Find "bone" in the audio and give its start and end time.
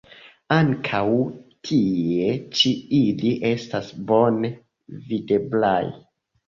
4.09-4.53